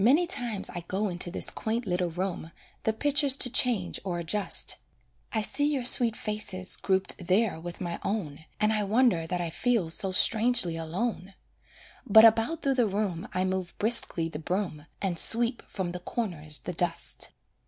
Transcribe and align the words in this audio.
Many 0.03 0.25
times 0.25 0.67
I 0.71 0.79
go 0.87 1.09
into 1.09 1.29
this 1.29 1.51
quaint 1.51 1.85
little 1.85 2.09
room, 2.09 2.49
The 2.85 2.91
pictures 2.91 3.35
to 3.35 3.51
change 3.51 3.99
or 4.03 4.17
adjust; 4.17 4.77
I 5.31 5.41
see 5.41 5.71
your 5.71 5.85
sweet 5.85 6.15
faces 6.15 6.75
grouped 6.75 7.27
there 7.27 7.59
with 7.59 7.79
my 7.79 7.99
own, 8.03 8.45
And 8.59 8.73
I 8.73 8.81
wonder 8.83 9.27
that 9.27 9.39
I 9.41 9.51
feel 9.51 9.91
so 9.91 10.11
strangely 10.11 10.75
alone; 10.75 11.35
But 12.07 12.25
about 12.25 12.63
through 12.63 12.73
the 12.81 12.87
room 12.87 13.27
I 13.31 13.43
move 13.45 13.77
briskly 13.77 14.27
the 14.27 14.39
broom, 14.39 14.87
And 15.03 15.19
sweep 15.19 15.61
from 15.67 15.91
the 15.91 15.99
corners 15.99 16.57
the 16.61 16.73
dust. 16.73 17.29